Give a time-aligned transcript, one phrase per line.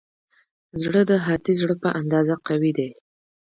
[0.81, 2.89] زړه د هاتي زړه په اندازه قوي دی.